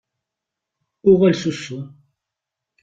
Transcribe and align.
Uɣal 1.09 1.33
s 1.41 1.43
usu! 1.51 1.79